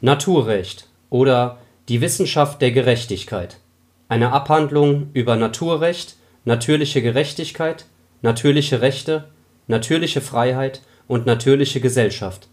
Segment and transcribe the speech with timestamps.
[0.00, 3.58] Naturrecht oder die Wissenschaft der Gerechtigkeit.
[4.08, 7.86] Eine Abhandlung über Naturrecht, natürliche Gerechtigkeit,
[8.22, 9.28] natürliche Rechte,
[9.66, 12.48] natürliche Freiheit und natürliche Gesellschaft.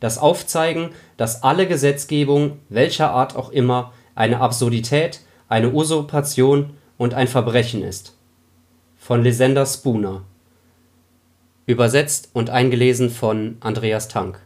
[0.00, 7.28] Das Aufzeigen, dass alle Gesetzgebung, welcher Art auch immer, eine Absurdität, eine Usurpation und ein
[7.28, 8.16] Verbrechen ist.
[8.96, 10.22] Von Lysander Spooner.
[11.66, 14.40] Übersetzt und eingelesen von Andreas Tank.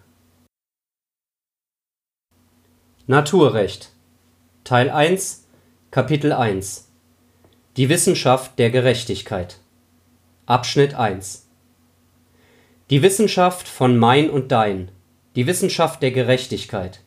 [3.10, 3.90] Naturrecht.
[4.62, 5.48] Teil 1
[5.90, 6.92] Kapitel 1
[7.76, 9.58] Die Wissenschaft der Gerechtigkeit.
[10.46, 11.48] Abschnitt 1
[12.88, 14.92] Die Wissenschaft von Mein und Dein,
[15.34, 17.00] die Wissenschaft der Gerechtigkeit,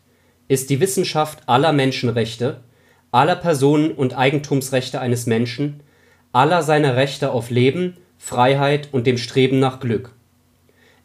[0.50, 2.60] ist die Wissenschaft aller Menschenrechte,
[3.14, 5.84] aller Personen und Eigentumsrechte eines Menschen,
[6.34, 10.12] aller seiner Rechte auf Leben, Freiheit und dem Streben nach Glück.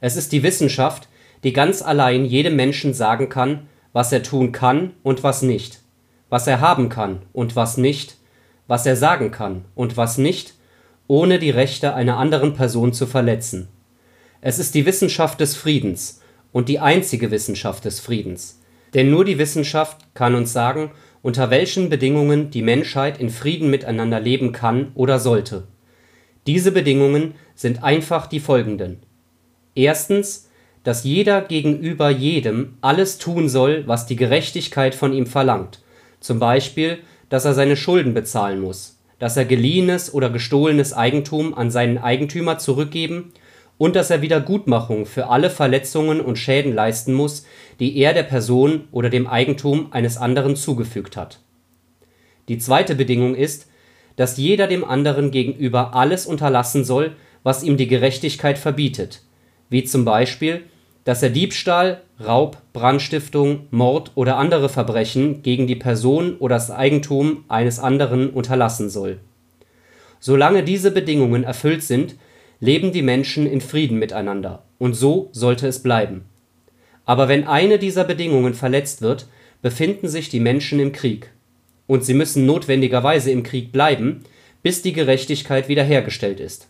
[0.00, 1.08] Es ist die Wissenschaft,
[1.44, 5.80] die ganz allein jedem Menschen sagen kann, was er tun kann und was nicht,
[6.28, 8.16] was er haben kann und was nicht,
[8.66, 10.54] was er sagen kann und was nicht,
[11.06, 13.68] ohne die Rechte einer anderen Person zu verletzen.
[14.40, 16.20] Es ist die Wissenschaft des Friedens
[16.52, 18.60] und die einzige Wissenschaft des Friedens.
[18.94, 20.90] Denn nur die Wissenschaft kann uns sagen,
[21.22, 25.66] unter welchen Bedingungen die Menschheit in Frieden miteinander leben kann oder sollte.
[26.46, 29.02] Diese Bedingungen sind einfach die folgenden.
[29.74, 30.47] Erstens
[30.88, 35.82] dass jeder gegenüber jedem alles tun soll, was die Gerechtigkeit von ihm verlangt,
[36.18, 41.70] zum Beispiel, dass er seine Schulden bezahlen muss, dass er geliehenes oder gestohlenes Eigentum an
[41.70, 43.34] seinen Eigentümer zurückgeben
[43.76, 47.44] und dass er Wiedergutmachung für alle Verletzungen und Schäden leisten muss,
[47.80, 51.40] die er der Person oder dem Eigentum eines anderen zugefügt hat.
[52.48, 53.68] Die zweite Bedingung ist,
[54.16, 59.20] dass jeder dem anderen gegenüber alles unterlassen soll, was ihm die Gerechtigkeit verbietet,
[59.68, 60.62] wie zum Beispiel
[61.08, 67.46] dass er Diebstahl, Raub, Brandstiftung, Mord oder andere Verbrechen gegen die Person oder das Eigentum
[67.48, 69.18] eines anderen unterlassen soll.
[70.20, 72.16] Solange diese Bedingungen erfüllt sind,
[72.60, 76.26] leben die Menschen in Frieden miteinander, und so sollte es bleiben.
[77.06, 79.28] Aber wenn eine dieser Bedingungen verletzt wird,
[79.62, 81.30] befinden sich die Menschen im Krieg.
[81.86, 84.24] Und sie müssen notwendigerweise im Krieg bleiben,
[84.62, 86.68] bis die Gerechtigkeit wiederhergestellt ist.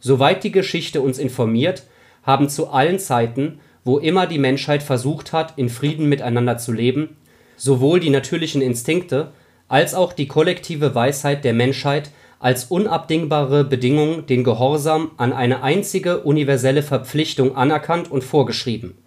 [0.00, 1.84] Soweit die Geschichte uns informiert,
[2.28, 7.16] haben zu allen Zeiten, wo immer die Menschheit versucht hat, in Frieden miteinander zu leben,
[7.56, 9.32] sowohl die natürlichen Instinkte
[9.66, 16.18] als auch die kollektive Weisheit der Menschheit als unabdingbare Bedingung den Gehorsam an eine einzige
[16.20, 18.98] universelle Verpflichtung anerkannt und vorgeschrieben,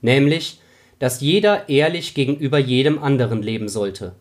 [0.00, 0.58] nämlich,
[0.98, 4.14] dass jeder ehrlich gegenüber jedem anderen leben sollte.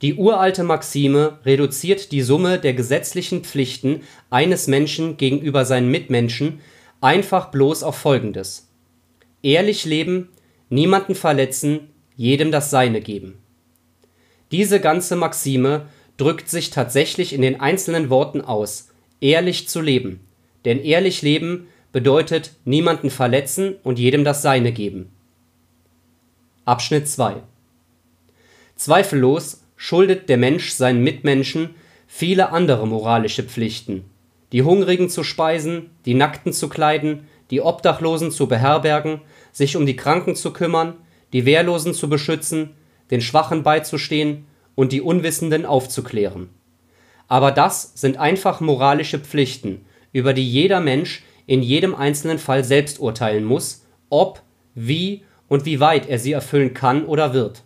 [0.00, 6.60] Die uralte Maxime reduziert die Summe der gesetzlichen Pflichten eines Menschen gegenüber seinen Mitmenschen
[7.00, 8.68] einfach bloß auf Folgendes:
[9.42, 10.30] Ehrlich leben,
[10.68, 13.38] niemanden verletzen, jedem das Seine geben.
[14.50, 18.90] Diese ganze Maxime drückt sich tatsächlich in den einzelnen Worten aus:
[19.20, 20.20] ehrlich zu leben.
[20.64, 25.12] Denn ehrlich leben bedeutet niemanden verletzen und jedem das Seine geben.
[26.64, 27.42] Abschnitt 2
[28.76, 31.74] Zweifellos schuldet der Mensch seinen Mitmenschen
[32.06, 34.04] viele andere moralische Pflichten
[34.54, 39.20] die Hungrigen zu speisen, die Nackten zu kleiden, die Obdachlosen zu beherbergen,
[39.50, 40.94] sich um die Kranken zu kümmern,
[41.32, 42.70] die Wehrlosen zu beschützen,
[43.10, 46.50] den Schwachen beizustehen und die Unwissenden aufzuklären.
[47.26, 53.00] Aber das sind einfach moralische Pflichten, über die jeder Mensch in jedem einzelnen Fall selbst
[53.00, 54.40] urteilen muss, ob,
[54.76, 57.64] wie und wie weit er sie erfüllen kann oder wird.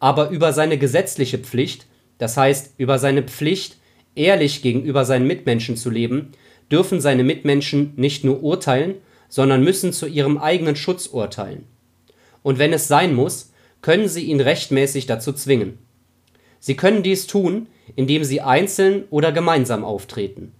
[0.00, 1.86] Aber über seine gesetzliche Pflicht,
[2.16, 3.76] das heißt über seine Pflicht,
[4.14, 6.32] ehrlich gegenüber seinen Mitmenschen zu leben,
[6.70, 8.94] dürfen seine Mitmenschen nicht nur urteilen,
[9.28, 11.64] sondern müssen zu ihrem eigenen Schutz urteilen.
[12.42, 15.78] Und wenn es sein muss, können sie ihn rechtmäßig dazu zwingen.
[16.60, 20.52] Sie können dies tun, indem sie einzeln oder gemeinsam auftreten.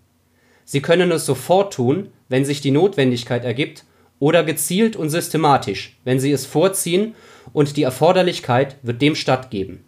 [0.64, 3.84] Sie können es sofort tun, wenn sich die Notwendigkeit ergibt,
[4.18, 7.16] oder gezielt und systematisch, wenn sie es vorziehen
[7.52, 9.84] und die Erforderlichkeit wird dem stattgeben.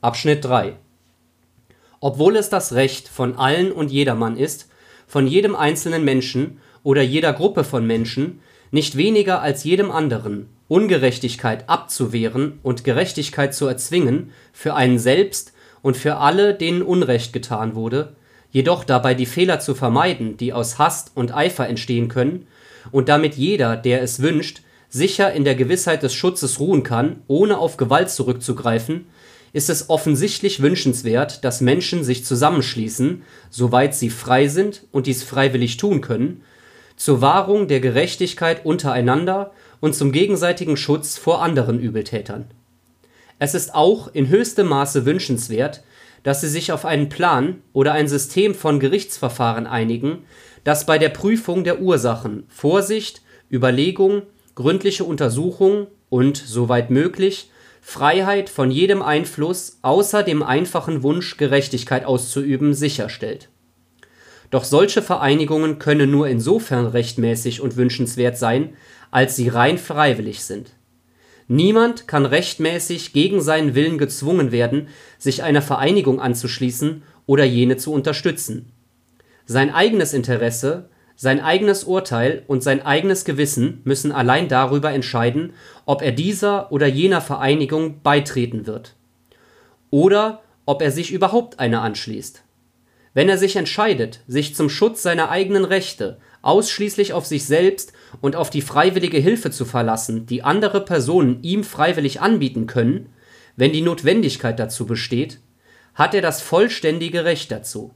[0.00, 0.74] Abschnitt 3
[2.02, 4.68] obwohl es das Recht von allen und jedermann ist,
[5.06, 8.40] von jedem einzelnen Menschen oder jeder Gruppe von Menschen,
[8.72, 15.96] nicht weniger als jedem anderen, Ungerechtigkeit abzuwehren und Gerechtigkeit zu erzwingen für einen selbst und
[15.96, 18.16] für alle, denen Unrecht getan wurde,
[18.50, 22.46] jedoch dabei die Fehler zu vermeiden, die aus Hass und Eifer entstehen können,
[22.90, 27.58] und damit jeder, der es wünscht, sicher in der Gewissheit des Schutzes ruhen kann, ohne
[27.58, 29.06] auf Gewalt zurückzugreifen,
[29.52, 35.76] ist es offensichtlich wünschenswert, dass Menschen sich zusammenschließen, soweit sie frei sind und dies freiwillig
[35.76, 36.42] tun können,
[36.96, 42.46] zur Wahrung der Gerechtigkeit untereinander und zum gegenseitigen Schutz vor anderen Übeltätern.
[43.38, 45.82] Es ist auch in höchstem Maße wünschenswert,
[46.22, 50.18] dass sie sich auf einen Plan oder ein System von Gerichtsverfahren einigen,
[50.64, 54.22] das bei der Prüfung der Ursachen Vorsicht, Überlegung,
[54.54, 57.50] gründliche Untersuchung und, soweit möglich,
[57.84, 63.50] Freiheit von jedem Einfluss außer dem einfachen Wunsch, Gerechtigkeit auszuüben, sicherstellt.
[64.50, 68.76] Doch solche Vereinigungen können nur insofern rechtmäßig und wünschenswert sein,
[69.10, 70.70] als sie rein freiwillig sind.
[71.48, 74.88] Niemand kann rechtmäßig gegen seinen Willen gezwungen werden,
[75.18, 78.70] sich einer Vereinigung anzuschließen oder jene zu unterstützen.
[79.44, 85.52] Sein eigenes Interesse, sein eigenes Urteil und sein eigenes Gewissen müssen allein darüber entscheiden,
[85.86, 88.96] ob er dieser oder jener Vereinigung beitreten wird.
[89.90, 92.42] Oder ob er sich überhaupt einer anschließt.
[93.14, 98.36] Wenn er sich entscheidet, sich zum Schutz seiner eigenen Rechte ausschließlich auf sich selbst und
[98.36, 103.10] auf die freiwillige Hilfe zu verlassen, die andere Personen ihm freiwillig anbieten können,
[103.54, 105.40] wenn die Notwendigkeit dazu besteht,
[105.94, 107.94] hat er das vollständige Recht dazu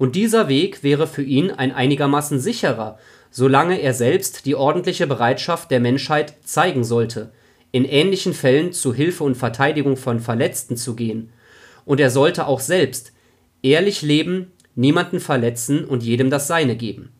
[0.00, 2.98] und dieser Weg wäre für ihn ein einigermaßen sicherer,
[3.30, 7.32] solange er selbst die ordentliche Bereitschaft der Menschheit zeigen sollte,
[7.70, 11.34] in ähnlichen Fällen zu Hilfe und Verteidigung von Verletzten zu gehen,
[11.84, 13.12] und er sollte auch selbst
[13.62, 17.12] ehrlich leben, niemanden verletzen und jedem das Seine geben.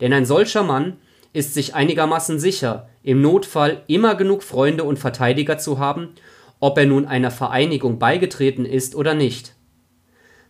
[0.00, 0.98] Denn ein solcher Mann
[1.32, 6.10] ist sich einigermaßen sicher, im Notfall immer genug Freunde und Verteidiger zu haben,
[6.60, 9.53] ob er nun einer Vereinigung beigetreten ist oder nicht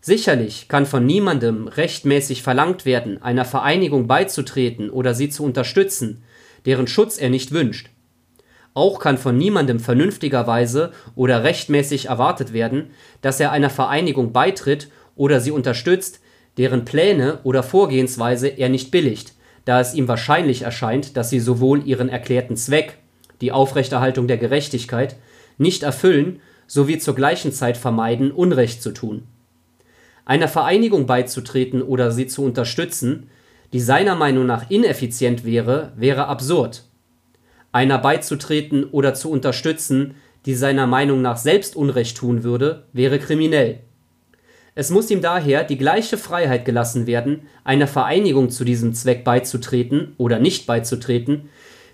[0.06, 6.23] Sicherlich kann von niemandem rechtmäßig verlangt werden, einer Vereinigung beizutreten oder sie zu unterstützen,
[6.67, 7.89] deren Schutz er nicht wünscht.
[8.75, 12.91] Auch kann von niemandem vernünftigerweise oder rechtmäßig erwartet werden,
[13.23, 16.21] dass er einer Vereinigung beitritt oder sie unterstützt,
[16.59, 19.33] deren Pläne oder Vorgehensweise er nicht billigt,
[19.65, 22.99] da es ihm wahrscheinlich erscheint, dass sie sowohl ihren erklärten Zweck,
[23.41, 25.17] die Aufrechterhaltung der Gerechtigkeit,
[25.57, 29.27] nicht erfüllen, sowie zur gleichen Zeit vermeiden, Unrecht zu tun
[30.25, 33.29] einer Vereinigung beizutreten oder sie zu unterstützen,
[33.73, 36.85] die seiner Meinung nach ineffizient wäre, wäre absurd.
[37.73, 40.15] Einer beizutreten oder zu unterstützen,
[40.47, 43.81] die seiner Meinung nach selbst Unrecht tun würde, wäre kriminell.
[44.76, 50.15] Es muss ihm daher die gleiche Freiheit gelassen werden, einer Vereinigung zu diesem Zweck beizutreten
[50.19, 51.49] oder nicht beizutreten,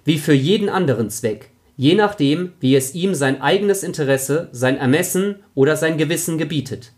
[0.05, 5.37] wie für jeden anderen Zweck, je nachdem, wie es ihm sein eigenes Interesse, sein Ermessen
[5.55, 6.93] oder sein Gewissen gebietet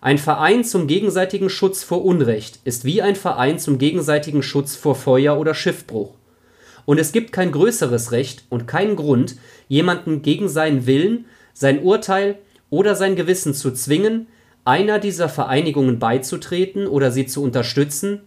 [0.00, 4.94] ein Verein zum gegenseitigen Schutz vor Unrecht ist wie ein Verein zum gegenseitigen Schutz vor
[4.94, 6.14] Feuer oder Schiffbruch.
[6.84, 9.36] Und es gibt kein größeres Recht und keinen Grund,
[9.66, 12.38] jemanden gegen seinen Willen, sein Urteil
[12.70, 14.28] oder sein Gewissen zu zwingen,
[14.64, 18.20] einer dieser Vereinigungen beizutreten oder sie zu unterstützen,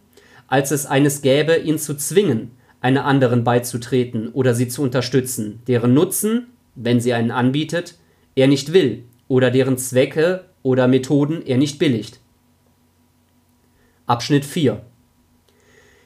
[0.48, 2.52] als es eines gäbe, ihn zu zwingen,
[2.82, 7.96] einer anderen beizutreten oder sie zu unterstützen, deren Nutzen, wenn sie einen anbietet,
[8.36, 12.20] er nicht will oder deren Zwecke oder Methoden er nicht billigt.
[14.06, 14.82] Abschnitt 4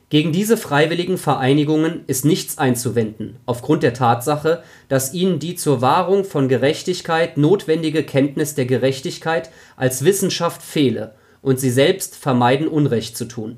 [0.09, 6.23] Gegen diese freiwilligen Vereinigungen ist nichts einzuwenden, aufgrund der Tatsache, dass ihnen die zur Wahrung
[6.23, 13.25] von Gerechtigkeit notwendige Kenntnis der Gerechtigkeit als Wissenschaft fehle und sie selbst vermeiden Unrecht zu
[13.25, 13.57] tun.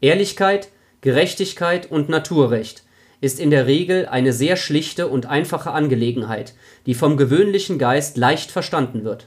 [0.00, 0.68] Ehrlichkeit,
[1.00, 2.84] Gerechtigkeit und Naturrecht
[3.20, 6.54] ist in der Regel eine sehr schlichte und einfache Angelegenheit,
[6.86, 9.26] die vom gewöhnlichen Geist leicht verstanden wird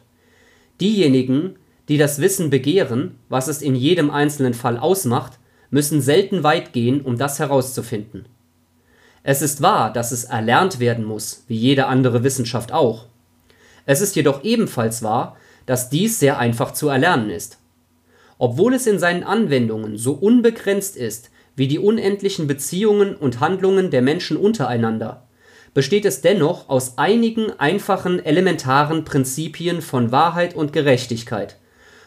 [0.81, 1.55] Diejenigen,
[1.87, 7.01] die das Wissen begehren, was es in jedem einzelnen Fall ausmacht, müssen selten weit gehen,
[7.01, 8.25] um das herauszufinden.
[9.23, 13.05] Es ist wahr, dass es erlernt werden muss, wie jede andere Wissenschaft auch.
[13.85, 17.59] Es ist jedoch ebenfalls wahr, dass dies sehr einfach zu erlernen ist.
[18.39, 24.01] Obwohl es in seinen Anwendungen so unbegrenzt ist wie die unendlichen Beziehungen und Handlungen der
[24.01, 25.27] Menschen untereinander,
[25.73, 31.57] besteht es dennoch aus einigen einfachen elementaren Prinzipien von Wahrheit und Gerechtigkeit,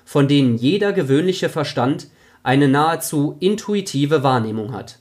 [0.04, 2.08] von denen jeder gewöhnliche Verstand
[2.42, 4.98] eine nahezu intuitive Wahrnehmung hat.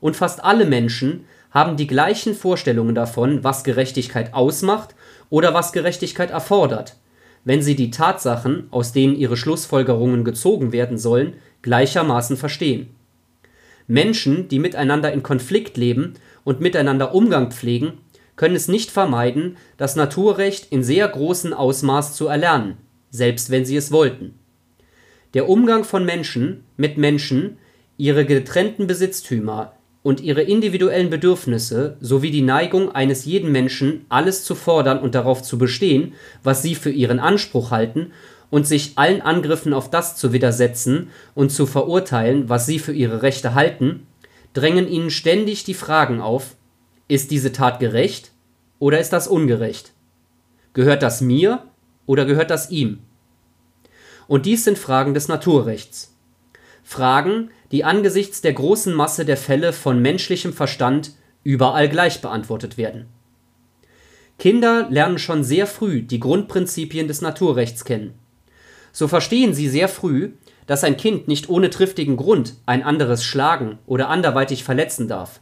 [0.00, 4.94] Und fast alle Menschen haben die gleichen Vorstellungen davon, was Gerechtigkeit ausmacht
[5.30, 6.96] oder was Gerechtigkeit erfordert,
[7.44, 12.94] wenn sie die Tatsachen, aus denen ihre Schlussfolgerungen gezogen werden sollen, gleichermaßen verstehen.
[13.86, 16.14] Menschen, die miteinander in Konflikt leben
[16.44, 17.98] und miteinander Umgang pflegen,
[18.36, 22.76] können es nicht vermeiden, das Naturrecht in sehr großem Ausmaß zu erlernen,
[23.10, 24.34] selbst wenn sie es wollten.
[25.34, 27.58] Der Umgang von Menschen mit Menschen,
[27.96, 34.54] ihre getrennten Besitztümer und ihre individuellen Bedürfnisse sowie die Neigung eines jeden Menschen, alles zu
[34.54, 38.12] fordern und darauf zu bestehen, was sie für ihren Anspruch halten,
[38.50, 43.22] und sich allen Angriffen auf das zu widersetzen und zu verurteilen, was sie für ihre
[43.22, 44.06] Rechte halten,
[44.54, 46.56] drängen ihnen ständig die Fragen auf,
[47.06, 48.32] ist diese Tat gerecht
[48.78, 49.92] oder ist das ungerecht?
[50.72, 51.64] Gehört das mir
[52.06, 53.00] oder gehört das ihm?
[54.26, 56.16] Und dies sind Fragen des Naturrechts.
[56.82, 63.06] Fragen, die angesichts der großen Masse der Fälle von menschlichem Verstand überall gleich beantwortet werden.
[64.38, 68.14] Kinder lernen schon sehr früh die Grundprinzipien des Naturrechts kennen.
[68.92, 70.32] So verstehen sie sehr früh,
[70.66, 75.40] dass ein Kind nicht ohne triftigen Grund ein anderes schlagen oder anderweitig verletzen darf,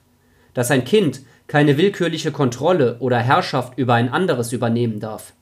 [0.54, 5.32] dass ein Kind keine willkürliche Kontrolle oder Herrschaft über ein anderes übernehmen darf,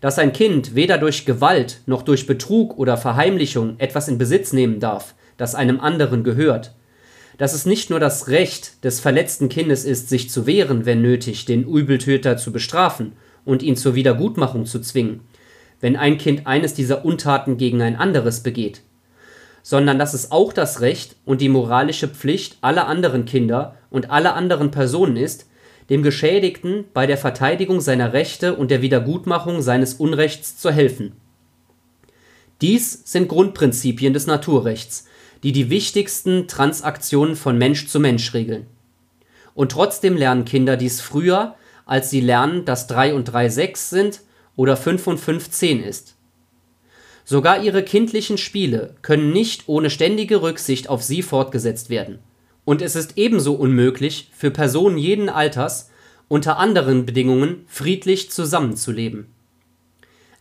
[0.00, 4.80] dass ein Kind weder durch Gewalt noch durch Betrug oder Verheimlichung etwas in Besitz nehmen
[4.80, 6.74] darf, das einem anderen gehört,
[7.38, 11.44] dass es nicht nur das Recht des verletzten Kindes ist, sich zu wehren, wenn nötig,
[11.44, 13.12] den Übeltäter zu bestrafen
[13.44, 15.20] und ihn zur Wiedergutmachung zu zwingen,
[15.80, 18.80] wenn ein Kind eines dieser Untaten gegen ein anderes begeht,
[19.68, 24.36] sondern dass es auch das Recht und die moralische Pflicht aller anderen Kinder und aller
[24.36, 25.46] anderen Personen ist,
[25.90, 31.14] dem Geschädigten bei der Verteidigung seiner Rechte und der Wiedergutmachung seines Unrechts zu helfen.
[32.60, 35.08] Dies sind Grundprinzipien des Naturrechts,
[35.42, 38.66] die die wichtigsten Transaktionen von Mensch zu Mensch regeln.
[39.52, 41.56] Und trotzdem lernen Kinder dies früher,
[41.86, 44.20] als sie lernen, dass 3 und 3 6 sind
[44.54, 46.15] oder 5 und 5 10 ist.
[47.26, 52.20] Sogar ihre kindlichen Spiele können nicht ohne ständige Rücksicht auf sie fortgesetzt werden.
[52.64, 55.90] Und es ist ebenso unmöglich, für Personen jeden Alters
[56.28, 59.26] unter anderen Bedingungen friedlich zusammenzuleben.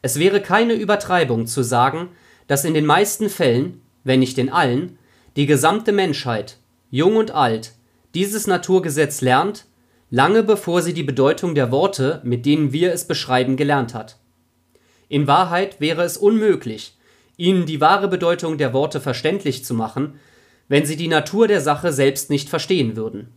[0.01, 2.07] Es wäre keine Übertreibung zu sagen,
[2.47, 4.97] dass in den meisten Fällen wenn nicht in allen,
[5.35, 6.57] die gesamte Menschheit,
[6.89, 7.73] jung und alt,
[8.13, 9.65] dieses Naturgesetz lernt,
[10.09, 14.17] lange bevor sie die Bedeutung der Worte, mit denen wir es beschreiben, gelernt hat.
[15.07, 16.95] In Wahrheit wäre es unmöglich,
[17.37, 20.19] ihnen die wahre Bedeutung der Worte verständlich zu machen,
[20.67, 23.29] wenn sie die Natur der Sache selbst nicht verstehen würden.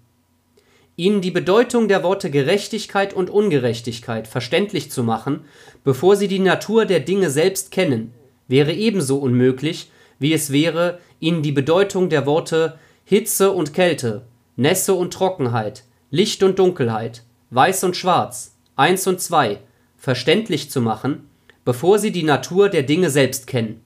[0.97, 5.45] Ihnen die Bedeutung der Worte Gerechtigkeit und Ungerechtigkeit verständlich zu machen,
[5.85, 8.13] bevor sie die Natur der Dinge selbst kennen,
[8.49, 14.95] wäre ebenso unmöglich, wie es wäre, ihnen die Bedeutung der Worte Hitze und Kälte, Nässe
[14.95, 19.61] und Trockenheit, Licht und Dunkelheit, Weiß und Schwarz, Eins und Zwei
[19.97, 21.28] verständlich zu machen,
[21.69, 23.83] bevor sie die Natur der Dinge selbst kennen.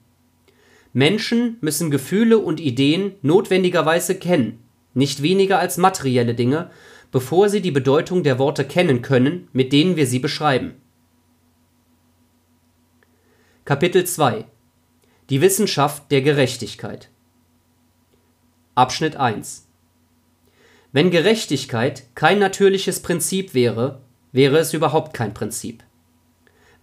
[0.93, 4.59] Menschen müssen Gefühle und Ideen notwendigerweise kennen,
[4.93, 6.71] nicht weniger als materielle Dinge,
[7.11, 10.75] bevor sie die Bedeutung der Worte kennen können, mit denen wir sie beschreiben.
[13.65, 14.45] Kapitel 2
[15.29, 17.09] die Wissenschaft der Gerechtigkeit.
[18.75, 19.67] Abschnitt 1
[20.93, 23.99] Wenn Gerechtigkeit kein natürliches Prinzip wäre,
[24.31, 25.83] wäre es überhaupt kein Prinzip.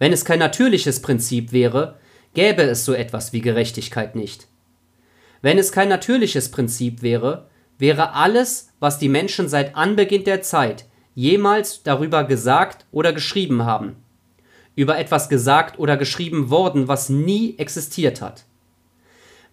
[0.01, 1.99] Wenn es kein natürliches Prinzip wäre,
[2.33, 4.47] gäbe es so etwas wie Gerechtigkeit nicht.
[5.43, 10.85] Wenn es kein natürliches Prinzip wäre, wäre alles, was die Menschen seit Anbeginn der Zeit
[11.13, 13.95] jemals darüber gesagt oder geschrieben haben,
[14.73, 18.45] über etwas gesagt oder geschrieben worden, was nie existiert hat.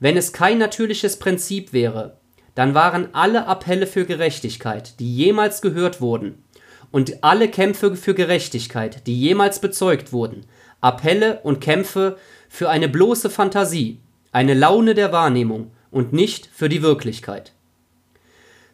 [0.00, 2.16] Wenn es kein natürliches Prinzip wäre,
[2.54, 6.42] dann waren alle Appelle für Gerechtigkeit, die jemals gehört wurden,
[6.90, 10.46] und alle Kämpfe für Gerechtigkeit, die jemals bezeugt wurden,
[10.80, 12.16] Appelle und Kämpfe
[12.48, 14.00] für eine bloße Fantasie,
[14.32, 17.52] eine Laune der Wahrnehmung und nicht für die Wirklichkeit.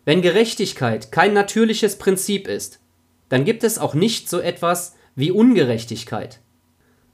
[0.05, 2.81] Wenn Gerechtigkeit kein natürliches Prinzip ist,
[3.29, 6.41] dann gibt es auch nicht so etwas wie Ungerechtigkeit.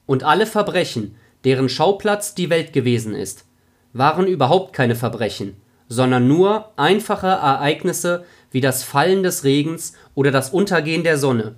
[0.06, 1.14] Und alle Verbrechen,
[1.44, 3.44] deren Schauplatz die Welt gewesen ist,
[3.92, 5.56] waren überhaupt keine Verbrechen,
[5.88, 11.54] sondern nur einfache Ereignisse wie das Fallen des Regens oder das Untergehen der Sonne.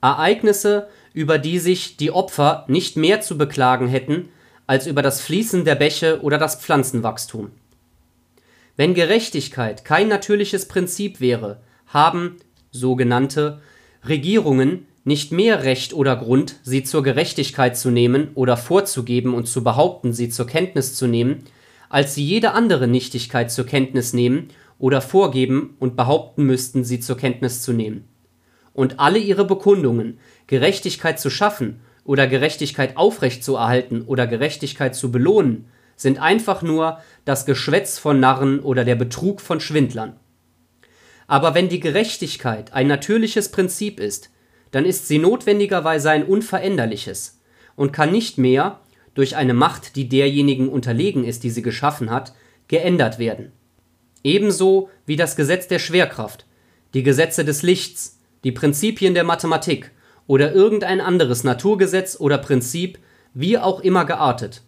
[0.00, 4.28] Ereignisse, über die sich die Opfer nicht mehr zu beklagen hätten
[4.66, 7.50] als über das Fließen der Bäche oder das Pflanzenwachstum.
[8.76, 12.36] Wenn Gerechtigkeit kein natürliches Prinzip wäre, haben
[12.72, 13.60] sogenannte
[14.06, 19.62] Regierungen nicht mehr Recht oder Grund, sie zur Gerechtigkeit zu nehmen oder vorzugeben und zu
[19.62, 21.44] behaupten, sie zur Kenntnis zu nehmen,
[21.88, 27.16] als sie jede andere Nichtigkeit zur Kenntnis nehmen oder vorgeben und behaupten müssten, sie zur
[27.16, 28.04] Kenntnis zu nehmen.
[28.72, 35.66] Und alle ihre Bekundungen, Gerechtigkeit zu schaffen oder Gerechtigkeit aufrechtzuerhalten oder Gerechtigkeit zu belohnen,
[35.96, 40.16] sind einfach nur das Geschwätz von Narren oder der Betrug von Schwindlern.
[41.26, 44.30] Aber wenn die Gerechtigkeit ein natürliches Prinzip ist,
[44.70, 47.40] dann ist sie notwendigerweise ein unveränderliches
[47.76, 48.80] und kann nicht mehr
[49.14, 52.34] durch eine Macht, die derjenigen unterlegen ist, die sie geschaffen hat,
[52.68, 53.52] geändert werden.
[54.26, 56.46] Ebenso wie das Gesetz der Schwerkraft,
[56.94, 59.92] die Gesetze des Lichts, die Prinzipien der Mathematik
[60.26, 62.98] oder irgendein anderes Naturgesetz oder Prinzip
[63.34, 64.62] wie auch immer geartet.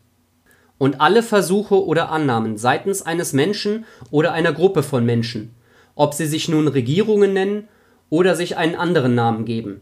[0.79, 5.57] Und alle Versuche oder Annahmen seitens eines Menschen oder einer Gruppe von Menschen,
[5.97, 7.67] ob sie sich nun Regierungen nennen
[8.11, 9.81] oder sich einen anderen Namen geben,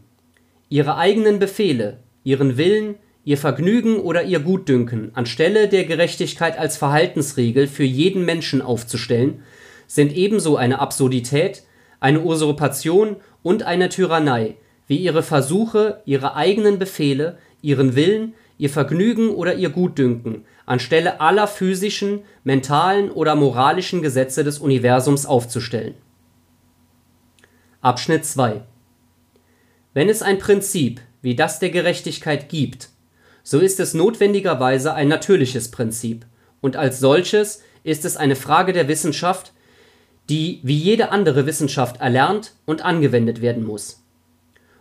[0.69, 7.67] ihre eigenen Befehle, ihren Willen, ihr Vergnügen oder ihr Gutdünken anstelle der Gerechtigkeit als Verhaltensregel
[7.67, 9.43] für jeden Menschen aufzustellen,
[9.87, 11.63] sind ebenso eine Absurdität,
[11.99, 19.29] eine Usurpation und eine Tyrannei, wie ihre Versuche, ihre eigenen Befehle, ihren Willen, ihr Vergnügen
[19.31, 25.95] oder ihr Gutdünken anstelle aller physischen, mentalen oder moralischen Gesetze des Universums aufzustellen.
[27.81, 28.61] Abschnitt 2
[29.93, 32.89] Wenn es ein Prinzip wie das der Gerechtigkeit gibt,
[33.43, 36.25] so ist es notwendigerweise ein natürliches Prinzip,
[36.59, 39.53] und als solches ist es eine Frage der Wissenschaft,
[40.29, 44.03] die wie jede andere Wissenschaft erlernt und angewendet werden muss.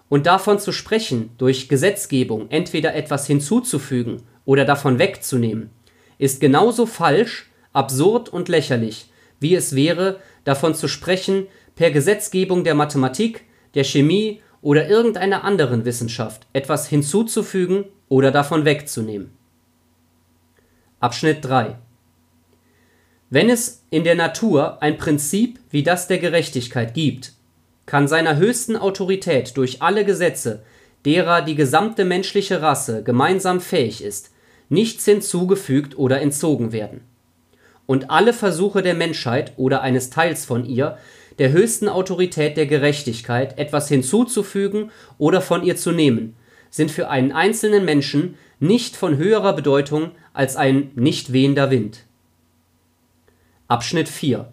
[0.08, 5.70] Und davon zu sprechen, durch Gesetzgebung entweder etwas hinzuzufügen oder davon wegzunehmen,
[6.18, 9.10] ist genauso falsch, absurd und lächerlich,
[9.40, 15.84] wie es wäre, davon zu sprechen, per Gesetzgebung der Mathematik, der Chemie oder irgendeiner anderen
[15.84, 19.32] Wissenschaft etwas hinzuzufügen oder davon wegzunehmen.
[21.00, 21.76] Abschnitt 3
[23.28, 27.32] Wenn es in der Natur ein Prinzip wie das der Gerechtigkeit gibt,
[27.84, 30.62] kann seiner höchsten Autorität durch alle Gesetze,
[31.04, 34.30] derer die gesamte menschliche Rasse gemeinsam fähig ist,
[34.68, 37.00] nichts hinzugefügt oder entzogen werden.
[37.86, 40.96] Und alle Versuche der Menschheit oder eines Teils von ihr,
[41.38, 46.36] der höchsten Autorität der Gerechtigkeit etwas hinzuzufügen oder von ihr zu nehmen,
[46.70, 52.05] sind für einen einzelnen Menschen nicht von höherer Bedeutung als ein nicht wehender Wind.
[53.68, 54.52] Abschnitt 4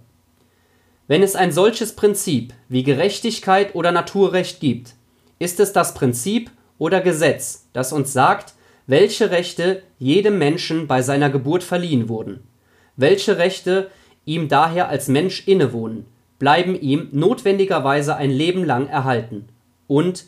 [1.07, 4.93] wenn es ein solches Prinzip wie Gerechtigkeit oder Naturrecht gibt,
[5.37, 8.53] ist es das Prinzip oder Gesetz, das uns sagt,
[8.87, 12.47] welche Rechte jedem Menschen bei seiner Geburt verliehen wurden.
[12.95, 13.89] Welche Rechte
[14.25, 16.05] ihm daher als Mensch innewohnen,
[16.39, 19.49] bleiben ihm notwendigerweise ein Leben lang erhalten.
[19.87, 20.25] Und,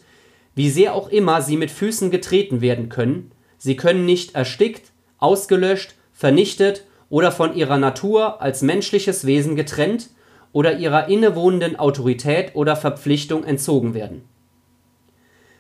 [0.56, 5.96] wie sehr auch immer sie mit Füßen getreten werden können, sie können nicht erstickt, ausgelöscht,
[6.14, 10.10] vernichtet oder von ihrer Natur als menschliches Wesen getrennt
[10.52, 14.24] oder ihrer innewohnenden Autorität oder Verpflichtung entzogen werden.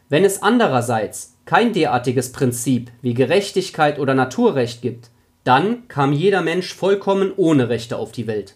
[0.09, 5.09] Wenn es andererseits kein derartiges Prinzip wie Gerechtigkeit oder Naturrecht gibt,
[5.43, 8.55] dann kam jeder Mensch vollkommen ohne Rechte auf die Welt.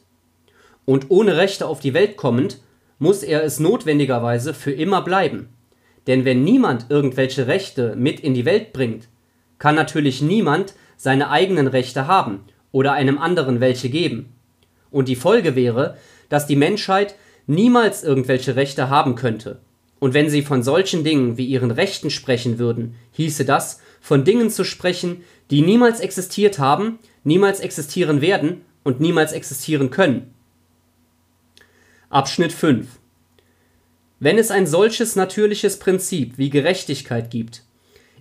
[0.85, 2.61] Und ohne Rechte auf die Welt kommend,
[2.97, 5.49] muss er es notwendigerweise für immer bleiben.
[6.07, 9.07] Denn wenn niemand irgendwelche Rechte mit in die Welt bringt,
[9.59, 14.33] kann natürlich niemand seine eigenen Rechte haben oder einem anderen welche geben.
[14.91, 15.97] Und die Folge wäre,
[16.29, 17.15] dass die Menschheit
[17.47, 19.59] niemals irgendwelche Rechte haben könnte.
[19.99, 24.49] Und wenn sie von solchen Dingen wie ihren Rechten sprechen würden, hieße das, von Dingen
[24.49, 30.33] zu sprechen, die niemals existiert haben, niemals existieren werden und niemals existieren können.
[32.09, 32.87] Abschnitt 5
[34.19, 37.63] Wenn es ein solches natürliches Prinzip wie Gerechtigkeit gibt,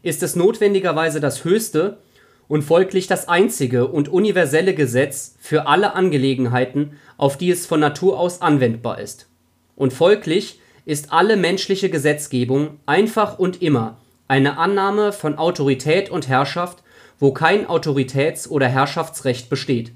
[0.02, 1.98] ist es notwendigerweise das höchste
[2.48, 8.18] und folglich das einzige und universelle Gesetz für alle Angelegenheiten, auf die es von Natur
[8.18, 9.28] aus anwendbar ist.
[9.76, 16.82] Und folglich ist alle menschliche Gesetzgebung einfach und immer eine Annahme von Autorität und Herrschaft,
[17.18, 19.92] wo kein Autoritäts oder Herrschaftsrecht besteht.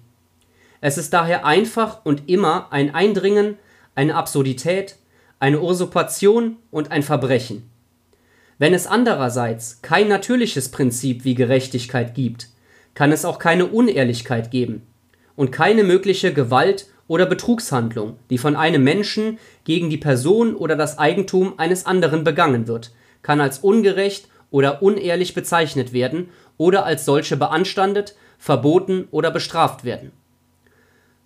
[0.81, 3.57] Es ist daher einfach und immer ein Eindringen,
[3.95, 4.97] eine Absurdität,
[5.38, 7.72] eine Usurpation und ein Verbrechen
[8.59, 12.49] wenn es andererseits kein natürliches Prinzip wie Gerechtigkeit gibt,
[12.95, 14.83] kann es auch keine Unehrlichkeit geben
[15.37, 20.99] und keine mögliche Gewalt oder Betrugshandlung, die von einem Menschen gegen die Person oder das
[20.99, 27.37] Eigentum eines anderen begangen wird, kann als ungerecht oder unehrlich bezeichnet werden oder als solche
[27.37, 30.12] beanstandet, verboten oder bestraft werden.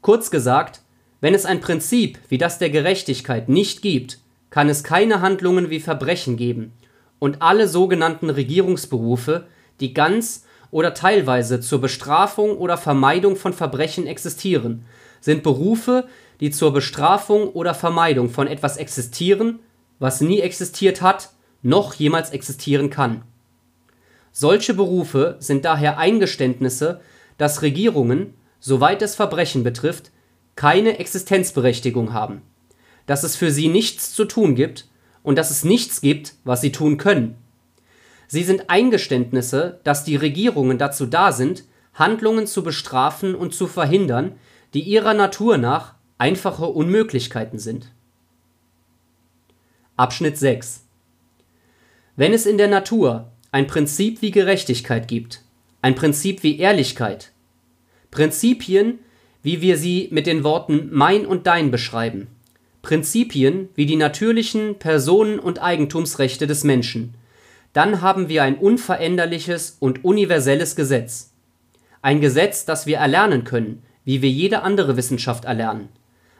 [0.01, 0.81] Kurz gesagt,
[1.21, 4.19] wenn es ein Prinzip wie das der Gerechtigkeit nicht gibt,
[4.51, 6.73] kann es keine Handlungen wie Verbrechen geben
[7.19, 9.47] und alle sogenannten Regierungsberufe,
[9.81, 14.85] die ganz oder teilweise zur Bestrafung oder Vermeidung von Verbrechen existieren,
[15.21, 16.07] sind Berufe,
[16.41, 19.61] die zur Bestrafung oder Vermeidung von etwas existieren,
[19.99, 21.31] was nie existiert hat,
[21.63, 23.23] noch jemals existieren kann.
[24.33, 27.01] Solche Berufe sind daher Eingeständnisse,
[27.39, 30.11] dass Regierungen, soweit es Verbrechen betrifft,
[30.57, 32.43] keine Existenzberechtigung haben,
[33.07, 34.89] dass es für sie nichts zu tun gibt
[35.27, 37.35] und dass es nichts gibt, was sie tun können.
[38.29, 44.37] Sie sind Eingeständnisse, dass die Regierungen dazu da sind, Handlungen zu bestrafen und zu verhindern,
[44.73, 47.91] die ihrer Natur nach einfache Unmöglichkeiten sind.
[49.97, 50.85] Abschnitt 6
[52.15, 55.43] Wenn es in der Natur ein Prinzip wie Gerechtigkeit gibt,
[55.83, 57.33] ein Prinzip wie Ehrlichkeit,
[58.13, 59.01] Prinzipien,
[59.43, 62.29] wie wir sie mit den Worten mein und dein beschreiben,
[62.87, 67.15] Prinzipien wie die natürlichen Personen- und Eigentumsrechte des Menschen,
[67.73, 71.33] dann haben wir ein unveränderliches und universelles Gesetz.
[72.01, 75.89] Ein Gesetz, das wir erlernen können, wie wir jede andere Wissenschaft erlernen.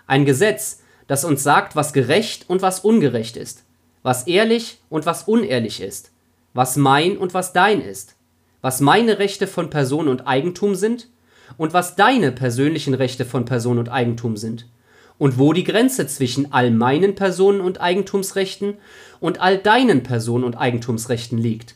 [0.07, 3.65] Ein Gesetz, das uns sagt, was gerecht und was ungerecht ist,
[4.05, 6.13] was ehrlich und was unehrlich ist,
[6.55, 8.15] was mein und was dein ist,
[8.61, 11.09] was meine Rechte von Person und Eigentum sind
[11.57, 14.67] und was deine persönlichen Rechte von Person und Eigentum sind
[15.19, 18.75] und wo die Grenze zwischen all meinen Personen und Eigentumsrechten
[19.21, 21.75] und all deinen Personen und Eigentumsrechten liegt.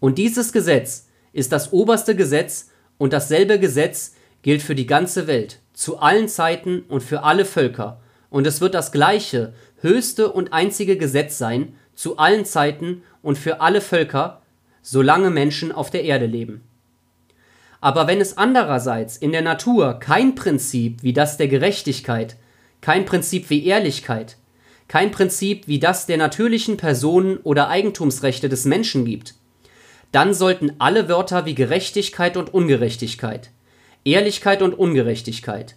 [0.00, 5.60] Und dieses Gesetz ist das oberste Gesetz und dasselbe Gesetz gilt für die ganze Welt,
[5.72, 10.96] zu allen Zeiten und für alle Völker, und es wird das gleiche, höchste und einzige
[10.96, 14.40] Gesetz sein, zu allen Zeiten und für alle Völker,
[14.82, 16.62] solange Menschen auf der Erde leben.
[17.80, 22.36] Aber wenn es andererseits in der Natur kein Prinzip wie das der Gerechtigkeit,
[22.80, 24.36] kein Prinzip wie Ehrlichkeit,
[24.86, 29.34] kein Prinzip wie das der natürlichen Personen oder Eigentumsrechte des Menschen gibt,
[30.12, 33.50] dann sollten alle Wörter wie Gerechtigkeit und Ungerechtigkeit,
[34.04, 35.76] Ehrlichkeit und Ungerechtigkeit,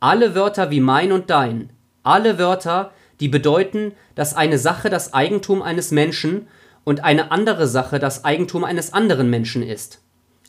[0.00, 1.70] alle Wörter wie mein und dein,
[2.04, 6.46] alle Wörter, die bedeuten, dass eine Sache das Eigentum eines Menschen
[6.84, 10.00] und eine andere Sache das Eigentum eines anderen Menschen ist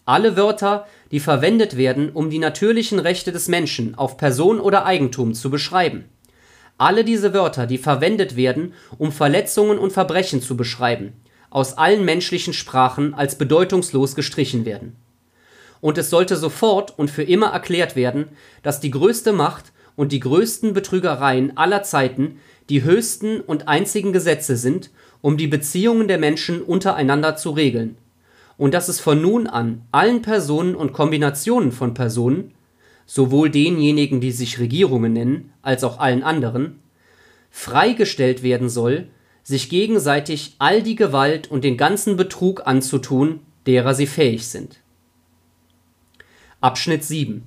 [0.09, 5.35] alle Wörter, die verwendet werden, um die natürlichen Rechte des Menschen auf Person oder Eigentum
[5.35, 6.05] zu beschreiben.
[6.79, 11.13] Alle diese Wörter, die verwendet werden, um Verletzungen und Verbrechen zu beschreiben,
[11.51, 14.95] aus allen menschlichen Sprachen als bedeutungslos gestrichen werden.
[15.79, 18.29] Und es sollte sofort und für immer erklärt werden,
[18.63, 24.57] dass die größte Macht und die größten Betrügereien aller Zeiten die höchsten und einzigen Gesetze
[24.57, 24.89] sind,
[25.21, 27.95] um die Beziehungen der Menschen untereinander zu regeln
[28.59, 32.53] und dass es von nun an allen Personen und Kombinationen von Personen,
[33.05, 36.79] sowohl denjenigen, die sich Regierungen nennen, als auch allen anderen,
[37.49, 39.07] freigestellt werden soll,
[39.43, 44.81] sich gegenseitig all die Gewalt und den ganzen Betrug anzutun, derer sie fähig sind.
[46.59, 47.43] Abschnitt 7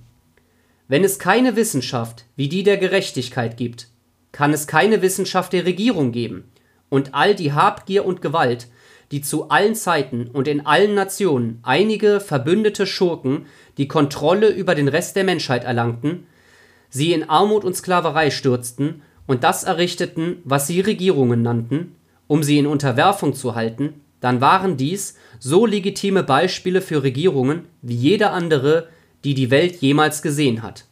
[0.88, 3.88] Wenn es keine Wissenschaft wie die der Gerechtigkeit gibt,
[4.32, 6.44] kann es keine Wissenschaft der Regierung geben,
[6.88, 8.68] und all die Habgier und Gewalt,
[9.12, 13.44] die zu allen Zeiten und in allen Nationen einige verbündete Schurken
[13.76, 16.26] die Kontrolle über den Rest der Menschheit erlangten,
[16.88, 21.94] sie in Armut und Sklaverei stürzten und das errichteten, was sie Regierungen nannten,
[22.26, 27.96] um sie in Unterwerfung zu halten, dann waren dies so legitime Beispiele für Regierungen wie
[27.96, 28.88] jede andere,
[29.24, 30.86] die die Welt jemals gesehen hat.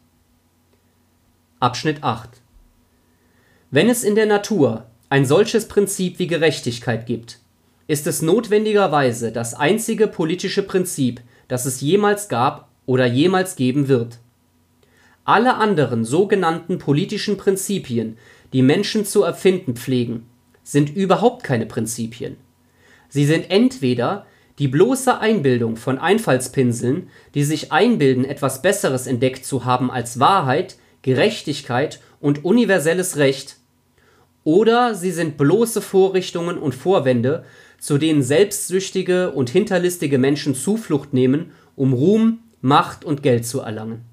[1.58, 2.28] Abschnitt 8
[3.70, 7.38] Wenn es in der Natur ein solches Prinzip wie Gerechtigkeit gibt,
[7.90, 14.20] ist es notwendigerweise das einzige politische Prinzip, das es jemals gab oder jemals geben wird.
[15.24, 18.16] Alle anderen sogenannten politischen Prinzipien,
[18.52, 20.26] die Menschen zu erfinden pflegen,
[20.62, 22.36] sind überhaupt keine Prinzipien.
[23.08, 24.24] Sie sind entweder
[24.60, 30.76] die bloße Einbildung von Einfallspinseln, die sich einbilden, etwas Besseres entdeckt zu haben als Wahrheit,
[31.02, 33.56] Gerechtigkeit und universelles Recht,
[34.44, 37.44] oder sie sind bloße Vorrichtungen und Vorwände,
[37.80, 44.04] zu denen selbstsüchtige und hinterlistige Menschen Zuflucht nehmen, um Ruhm, Macht und Geld zu erlangen.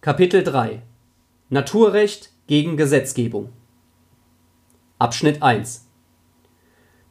[0.00, 0.82] Kapitel 3
[1.50, 3.50] Naturrecht gegen Gesetzgebung.
[4.98, 5.86] Abschnitt 1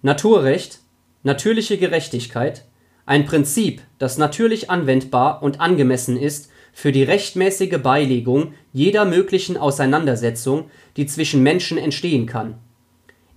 [0.01, 0.79] Naturrecht,
[1.21, 2.65] natürliche Gerechtigkeit,
[3.05, 10.71] ein Prinzip, das natürlich anwendbar und angemessen ist für die rechtmäßige Beilegung jeder möglichen Auseinandersetzung,
[10.97, 12.55] die zwischen Menschen entstehen kann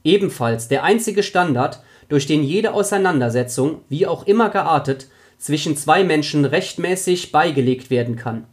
[0.05, 6.45] ebenfalls der einzige Standard, durch den jede Auseinandersetzung, wie auch immer geartet, zwischen zwei Menschen
[6.45, 8.47] rechtmäßig beigelegt werden kann.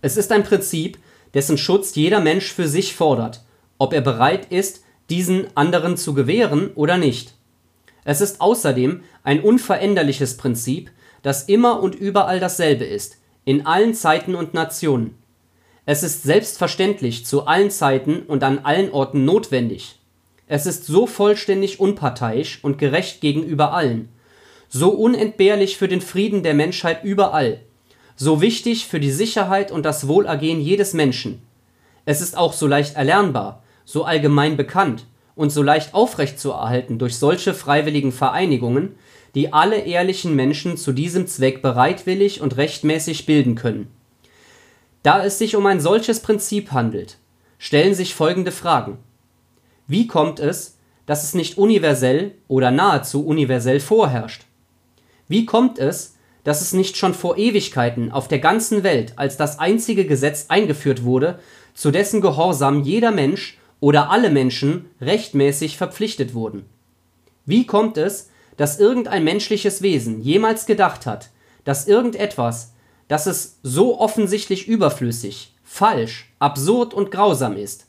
[0.00, 0.98] Es ist ein Prinzip,
[1.32, 3.42] dessen Schutz jeder Mensch für sich fordert,
[3.78, 7.34] ob er bereit ist, diesen anderen zu gewähren oder nicht.
[8.04, 10.90] Es ist außerdem ein unveränderliches Prinzip,
[11.22, 15.18] das immer und überall dasselbe ist, in allen Zeiten und Nationen.
[15.86, 19.98] Es ist selbstverständlich zu allen Zeiten und an allen Orten notwendig.
[20.46, 24.10] Es ist so vollständig unparteiisch und gerecht gegenüber allen,
[24.68, 27.60] so unentbehrlich für den Frieden der Menschheit überall,
[28.16, 31.42] so wichtig für die Sicherheit und das Wohlergehen jedes Menschen.
[32.04, 37.54] Es ist auch so leicht erlernbar, so allgemein bekannt und so leicht aufrechtzuerhalten durch solche
[37.54, 38.96] freiwilligen Vereinigungen,
[39.34, 43.88] die alle ehrlichen Menschen zu diesem Zweck bereitwillig und rechtmäßig bilden können.
[45.02, 47.16] Da es sich um ein solches Prinzip handelt,
[47.58, 48.98] stellen sich folgende Fragen
[49.86, 54.46] wie kommt es, dass es nicht universell oder nahezu universell vorherrscht?
[55.28, 59.58] Wie kommt es, dass es nicht schon vor Ewigkeiten auf der ganzen Welt als das
[59.58, 61.38] einzige Gesetz eingeführt wurde,
[61.74, 66.64] zu dessen Gehorsam jeder Mensch oder alle Menschen rechtmäßig verpflichtet wurden?
[67.44, 71.30] Wie kommt es, dass irgendein menschliches Wesen jemals gedacht hat,
[71.64, 72.72] dass irgendetwas,
[73.08, 77.86] das es so offensichtlich überflüssig, falsch, absurd und grausam ist,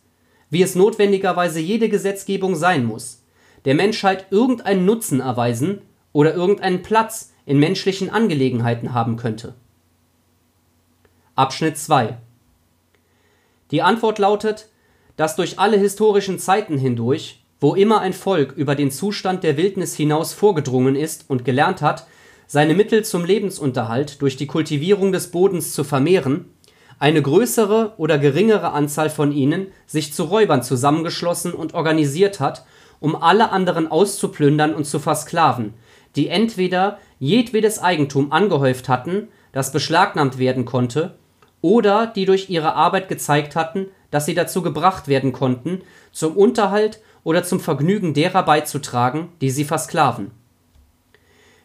[0.49, 3.23] wie es notwendigerweise jede Gesetzgebung sein muss,
[3.65, 5.81] der Menschheit irgendeinen Nutzen erweisen
[6.13, 9.55] oder irgendeinen Platz in menschlichen Angelegenheiten haben könnte.
[11.35, 12.17] Abschnitt 2
[13.71, 14.69] Die Antwort lautet,
[15.17, 19.95] dass durch alle historischen Zeiten hindurch, wo immer ein Volk über den Zustand der Wildnis
[19.95, 22.07] hinaus vorgedrungen ist und gelernt hat,
[22.47, 26.45] seine Mittel zum Lebensunterhalt durch die Kultivierung des Bodens zu vermehren,
[26.99, 32.65] eine größere oder geringere Anzahl von ihnen sich zu Räubern zusammengeschlossen und organisiert hat,
[32.99, 35.73] um alle anderen auszuplündern und zu versklaven,
[36.15, 41.15] die entweder jedwedes Eigentum angehäuft hatten, das beschlagnahmt werden konnte,
[41.61, 45.81] oder die durch ihre Arbeit gezeigt hatten, dass sie dazu gebracht werden konnten,
[46.11, 50.31] zum Unterhalt oder zum Vergnügen derer beizutragen, die sie versklaven.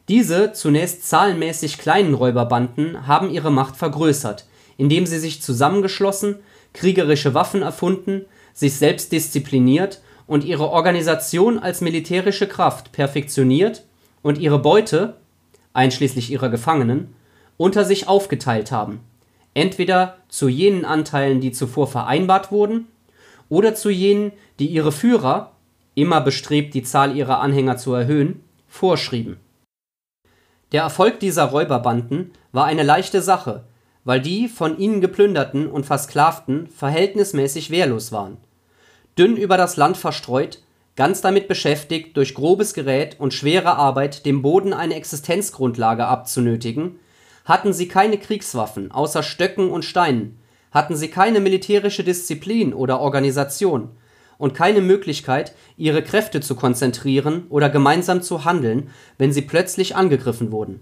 [0.09, 4.47] Diese zunächst zahlenmäßig kleinen Räuberbanden haben ihre Macht vergrößert,
[4.81, 6.37] indem sie sich zusammengeschlossen,
[6.73, 13.85] kriegerische Waffen erfunden, sich selbst diszipliniert und ihre Organisation als militärische Kraft perfektioniert
[14.23, 15.17] und ihre Beute
[15.75, 17.15] einschließlich ihrer Gefangenen
[17.59, 19.01] unter sich aufgeteilt haben,
[19.53, 22.87] entweder zu jenen Anteilen, die zuvor vereinbart wurden,
[23.51, 25.53] oder zu jenen, die ihre Führer,
[25.95, 29.37] immer bestrebt die Zahl ihrer Anhänger zu erhöhen, vorschrieben.
[30.73, 33.65] Der Erfolg dieser Räuberbanden war eine leichte Sache,
[34.05, 38.39] weil die von ihnen geplünderten und Versklavten verhältnismäßig wehrlos waren.
[39.19, 40.61] Dünn über das Land verstreut,
[40.97, 46.99] ganz damit beschäftigt, durch grobes Gerät und schwere Arbeit dem Boden eine Existenzgrundlage abzunötigen,
[47.45, 50.39] hatten sie keine Kriegswaffen außer Stöcken und Steinen,
[50.71, 53.91] hatten sie keine militärische Disziplin oder Organisation
[54.39, 60.53] und keine Möglichkeit, ihre Kräfte zu konzentrieren oder gemeinsam zu handeln, wenn sie plötzlich angegriffen
[60.53, 60.81] wurden.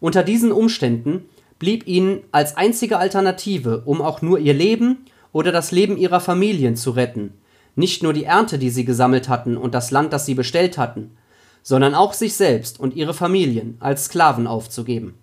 [0.00, 5.72] Unter diesen Umständen blieb ihnen als einzige Alternative, um auch nur ihr Leben oder das
[5.72, 7.32] Leben ihrer Familien zu retten,
[7.76, 11.16] nicht nur die Ernte, die sie gesammelt hatten und das Land, das sie bestellt hatten,
[11.62, 15.14] sondern auch sich selbst und ihre Familien als Sklaven aufzugeben.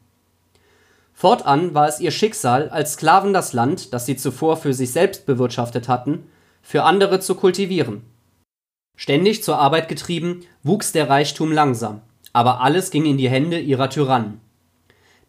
[1.14, 5.26] Fortan war es ihr Schicksal, als Sklaven das Land, das sie zuvor für sich selbst
[5.26, 6.26] bewirtschaftet hatten,
[6.64, 8.02] für andere zu kultivieren.
[8.98, 12.02] Ständig zur Arbeit getrieben, wuchs der Reichtum langsam,
[12.34, 14.42] aber alles ging in die Hände ihrer Tyrannen.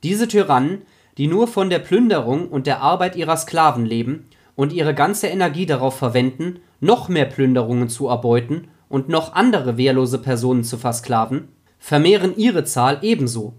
[0.02, 0.82] Diese Tyrannen,
[1.18, 5.66] die nur von der Plünderung und der Arbeit ihrer Sklaven leben und ihre ganze Energie
[5.66, 12.36] darauf verwenden, noch mehr Plünderungen zu erbeuten und noch andere wehrlose Personen zu versklaven, vermehren
[12.36, 13.54] ihre Zahl ebenso,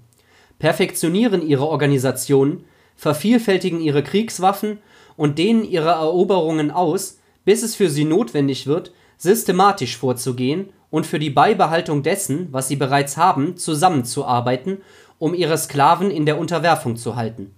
[0.60, 4.80] perfektionieren ihre Organisationen, vervielfältigen ihre Kriegswaffen
[5.16, 11.20] und dehnen ihre Eroberungen aus, bis es für sie notwendig wird, systematisch vorzugehen und für
[11.20, 14.80] die Beibehaltung dessen, was sie bereits haben, zusammenzuarbeiten,
[15.24, 17.56] um ihre Sklaven in der Unterwerfung zu halten.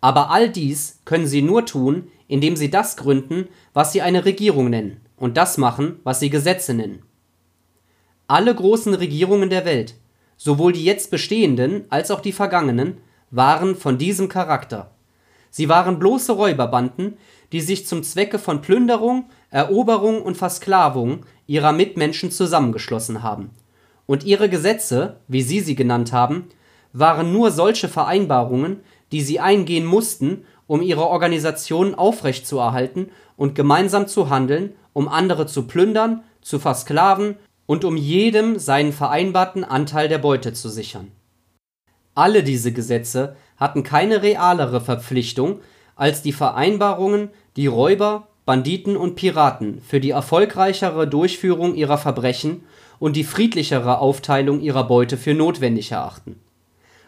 [0.00, 4.70] Aber all dies können sie nur tun, indem sie das gründen, was sie eine Regierung
[4.70, 7.02] nennen, und das machen, was sie Gesetze nennen.
[8.28, 9.96] Alle großen Regierungen der Welt,
[10.36, 12.98] sowohl die jetzt bestehenden als auch die vergangenen,
[13.32, 14.92] waren von diesem Charakter.
[15.50, 17.16] Sie waren bloße Räuberbanden,
[17.50, 23.50] die sich zum Zwecke von Plünderung, Eroberung und Versklavung ihrer Mitmenschen zusammengeschlossen haben.
[24.06, 26.46] Und ihre Gesetze, wie sie sie genannt haben,
[26.92, 28.80] waren nur solche Vereinbarungen,
[29.12, 35.66] die sie eingehen mussten, um ihre Organisation aufrechtzuerhalten und gemeinsam zu handeln, um andere zu
[35.66, 41.12] plündern, zu versklaven und um jedem seinen vereinbarten Anteil der Beute zu sichern.
[42.14, 45.60] Alle diese Gesetze hatten keine realere Verpflichtung
[45.96, 52.64] als die Vereinbarungen, die Räuber, Banditen und Piraten für die erfolgreichere Durchführung ihrer Verbrechen
[52.98, 56.41] und die friedlichere Aufteilung ihrer Beute für notwendig erachten.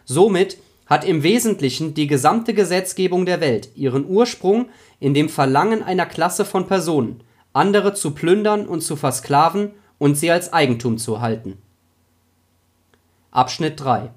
[0.05, 6.05] Somit hat im Wesentlichen die gesamte Gesetzgebung der Welt ihren Ursprung in dem Verlangen einer
[6.05, 7.21] Klasse von Personen,
[7.53, 11.57] andere zu plündern und zu versklaven und sie als Eigentum zu halten.
[13.31, 14.11] Abschnitt 3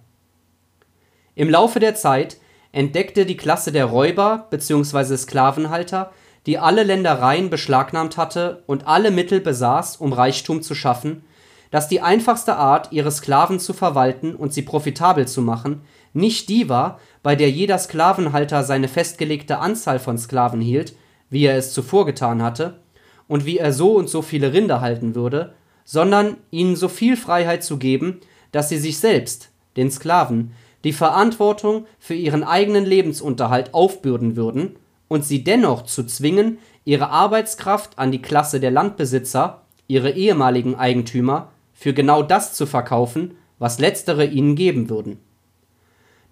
[1.34, 2.36] Im Laufe der Zeit
[2.72, 5.16] entdeckte die Klasse der Räuber bzw.
[5.16, 6.12] Sklavenhalter,
[6.46, 11.24] die alle Ländereien beschlagnahmt hatte und alle Mittel besaß, um Reichtum zu schaffen,
[11.70, 16.68] dass die einfachste Art, ihre Sklaven zu verwalten und sie profitabel zu machen, nicht die
[16.68, 20.94] war, bei der jeder Sklavenhalter seine festgelegte Anzahl von Sklaven hielt,
[21.30, 22.80] wie er es zuvor getan hatte,
[23.26, 25.54] und wie er so und so viele Rinder halten würde,
[25.84, 28.20] sondern ihnen so viel Freiheit zu geben,
[28.52, 30.52] dass sie sich selbst, den Sklaven,
[30.84, 34.76] die Verantwortung für ihren eigenen Lebensunterhalt aufbürden würden
[35.08, 41.50] und sie dennoch zu zwingen, ihre Arbeitskraft an die Klasse der Landbesitzer, ihre ehemaligen Eigentümer,
[41.78, 45.20] für genau das zu verkaufen, was letztere ihnen geben würden.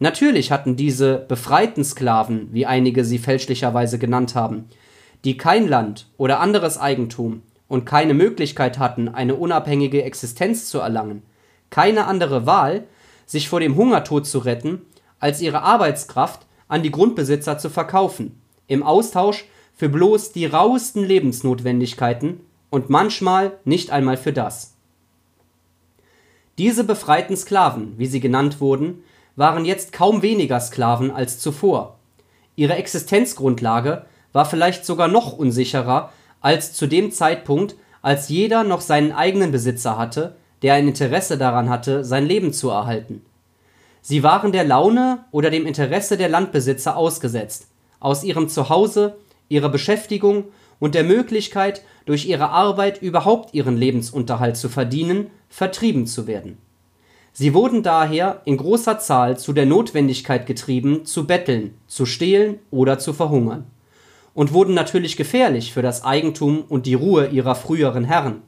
[0.00, 4.64] Natürlich hatten diese befreiten Sklaven, wie einige sie fälschlicherweise genannt haben,
[5.24, 11.22] die kein Land oder anderes Eigentum und keine Möglichkeit hatten, eine unabhängige Existenz zu erlangen,
[11.70, 12.82] keine andere Wahl,
[13.24, 14.82] sich vor dem Hungertod zu retten,
[15.20, 19.44] als ihre Arbeitskraft an die Grundbesitzer zu verkaufen, im Austausch
[19.76, 24.75] für bloß die rauesten Lebensnotwendigkeiten und manchmal nicht einmal für das.
[26.58, 29.02] Diese befreiten Sklaven, wie sie genannt wurden,
[29.36, 31.98] waren jetzt kaum weniger Sklaven als zuvor.
[32.54, 39.12] Ihre Existenzgrundlage war vielleicht sogar noch unsicherer als zu dem Zeitpunkt, als jeder noch seinen
[39.12, 43.22] eigenen Besitzer hatte, der ein Interesse daran hatte, sein Leben zu erhalten.
[44.00, 47.66] Sie waren der Laune oder dem Interesse der Landbesitzer ausgesetzt,
[48.00, 49.16] aus ihrem Zuhause,
[49.48, 50.44] ihrer Beschäftigung
[50.78, 56.58] und der Möglichkeit, durch ihre Arbeit überhaupt ihren Lebensunterhalt zu verdienen, vertrieben zu werden.
[57.32, 62.98] Sie wurden daher in großer Zahl zu der Notwendigkeit getrieben, zu betteln, zu stehlen oder
[62.98, 63.66] zu verhungern
[64.36, 68.42] und wurden natürlich gefährlich für das Eigentum und die Ruhe ihrer früheren Herren.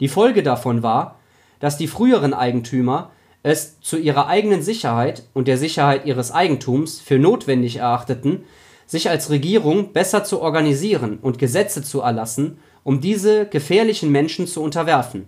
[0.00, 1.20] Die Folge davon war,
[1.60, 3.12] dass die früheren Eigentümer
[3.44, 8.44] es zu ihrer eigenen Sicherheit und der Sicherheit ihres Eigentums für notwendig erachteten,
[8.92, 14.62] sich als Regierung besser zu organisieren und Gesetze zu erlassen, um diese gefährlichen Menschen zu
[14.62, 15.26] unterwerfen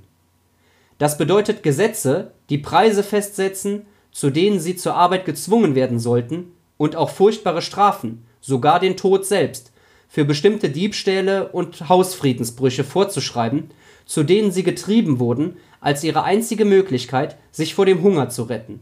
[0.99, 6.97] das bedeutet Gesetze, die Preise festsetzen, zu denen sie zur Arbeit gezwungen werden sollten, und
[6.97, 9.73] auch furchtbare Strafen, sogar den Tod selbst,
[10.09, 13.71] für bestimmte Diebstähle und Hausfriedensbrüche vorzuschreiben,
[14.07, 18.81] zu denen sie getrieben wurden, als ihre einzige Möglichkeit, sich vor dem Hunger zu retten.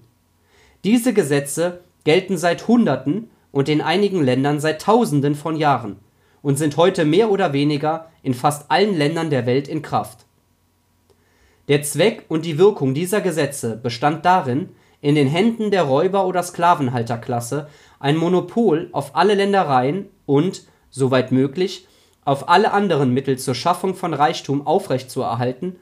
[0.85, 6.01] Diese Gesetze gelten seit Hunderten und in einigen Ländern seit Tausenden von Jahren
[6.43, 10.27] und sind heute mehr oder weniger in fast allen Ländern der Welt in Kraft.
[11.69, 16.43] Der Zweck und die Wirkung dieser Gesetze bestand darin, in den Händen der Räuber oder
[16.43, 17.69] Sklavenhalterklasse
[18.01, 21.87] ein Monopol auf alle Ländereien und, soweit möglich,
[22.25, 25.77] auf alle anderen Mittel zur Schaffung von Reichtum aufrechtzuerhalten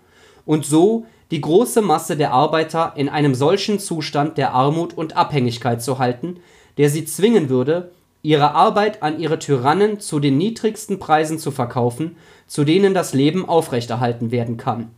[0.47, 5.83] und so die große Masse der Arbeiter in einem solchen Zustand der Armut und Abhängigkeit
[5.83, 6.41] zu halten,
[6.81, 7.91] der sie zwingen würde,
[8.23, 12.17] ihre Arbeit an ihre Tyrannen zu den niedrigsten Preisen zu verkaufen,
[12.47, 14.91] zu denen das Leben aufrechterhalten werden kann.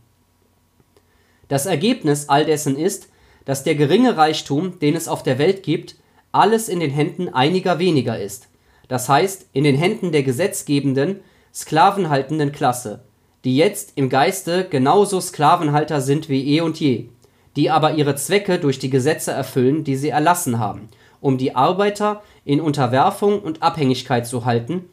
[1.49, 3.09] Das Ergebnis all dessen ist,
[3.43, 5.97] dass der geringe Reichtum, den es auf der Welt gibt,
[6.31, 8.47] alles in den Händen einiger weniger ist,
[8.87, 11.19] das heißt in den Händen der gesetzgebenden,
[11.53, 13.03] sklavenhaltenden Klasse,
[13.43, 17.09] die jetzt im Geiste genauso Sklavenhalter sind wie eh und je,
[17.57, 20.87] die aber ihre Zwecke durch die Gesetze erfüllen, die sie erlassen haben,
[21.23, 24.89] um die Arbeiter in Unterwerfung und Abhängigkeit zu halten,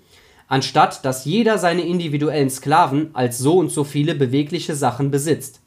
[0.48, 5.60] anstatt dass jeder seine individuellen Sklaven als so und so viele bewegliche Sachen besitzt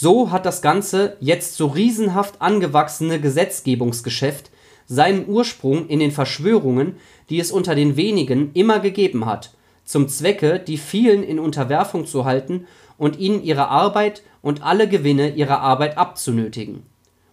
[0.00, 4.52] so hat das ganze jetzt so riesenhaft angewachsene Gesetzgebungsgeschäft
[4.86, 6.94] seinen Ursprung in den Verschwörungen,
[7.30, 12.24] die es unter den wenigen immer gegeben hat, zum Zwecke, die vielen in Unterwerfung zu
[12.24, 16.84] halten und ihnen ihre Arbeit und alle Gewinne ihrer Arbeit abzunötigen.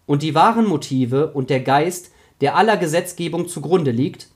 [0.05, 4.27] Und die wahren Motive und der Geist, der aller Gesetzgebung zugrunde liegt,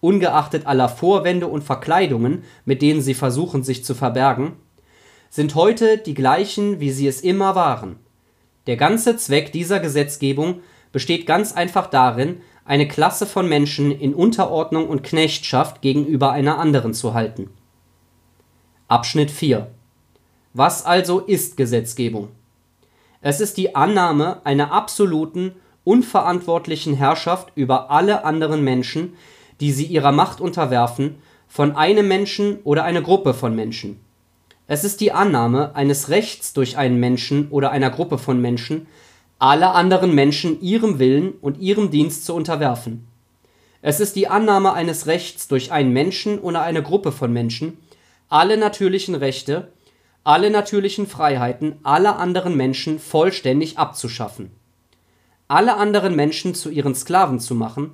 [0.00, 4.52] ungeachtet aller Vorwände und Verkleidungen, mit denen sie versuchen, sich zu verbergen
[5.30, 7.96] sind heute die gleichen, wie sie es immer waren.
[8.66, 10.60] Der ganze Zweck dieser Gesetzgebung
[10.92, 16.92] besteht ganz einfach darin, eine Klasse von Menschen in Unterordnung und Knechtschaft gegenüber einer anderen
[16.92, 17.50] zu halten.
[18.88, 19.70] Abschnitt 4
[20.52, 22.28] Was also ist Gesetzgebung?
[23.20, 25.52] Es ist die Annahme einer absoluten,
[25.84, 29.14] unverantwortlichen Herrschaft über alle anderen Menschen,
[29.60, 31.16] die sie ihrer Macht unterwerfen,
[31.48, 34.00] von einem Menschen oder einer Gruppe von Menschen
[34.70, 38.86] es ist die Annahme eines Rechts durch einen Menschen oder einer Gruppe von Menschen,
[39.38, 43.08] alle anderen Menschen ihrem Willen und ihrem Dienst zu unterwerfen.
[43.80, 47.78] Es ist die Annahme eines Rechts durch einen Menschen oder eine Gruppe von Menschen,
[48.28, 49.72] alle natürlichen Rechte,
[50.24, 54.50] alle natürlichen Freiheiten aller anderen Menschen vollständig abzuschaffen,
[55.48, 57.92] alle anderen Menschen zu ihren Sklaven zu machen,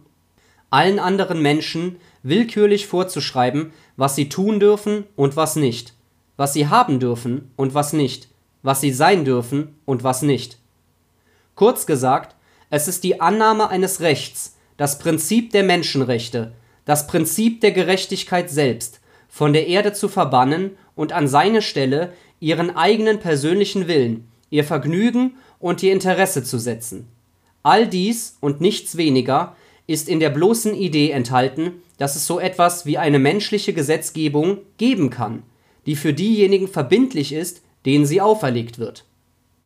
[0.70, 5.94] allen anderen Menschen willkürlich vorzuschreiben, was sie tun dürfen und was nicht.
[6.36, 8.28] Was sie haben dürfen und was nicht,
[8.62, 10.58] was sie sein dürfen und was nicht.
[11.54, 12.34] Kurz gesagt,
[12.70, 16.54] es ist die Annahme eines Rechts, das Prinzip der Menschenrechte,
[16.84, 22.76] das Prinzip der Gerechtigkeit selbst, von der Erde zu verbannen und an seine Stelle ihren
[22.76, 27.08] eigenen persönlichen Willen, ihr Vergnügen und ihr Interesse zu setzen.
[27.62, 32.86] All dies und nichts weniger ist in der bloßen Idee enthalten, dass es so etwas
[32.86, 35.42] wie eine menschliche Gesetzgebung geben kann,
[35.86, 39.04] die für diejenigen verbindlich ist, denen sie auferlegt wird